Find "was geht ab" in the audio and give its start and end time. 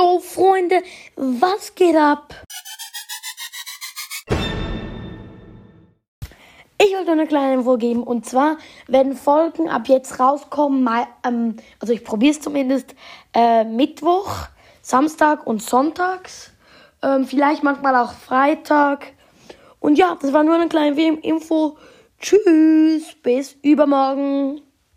1.16-2.34